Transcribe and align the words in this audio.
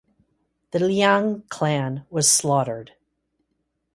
The 0.71 0.79
Liang 0.79 1.43
clan 1.47 2.07
was 2.09 2.27
slaughtered. 2.27 2.93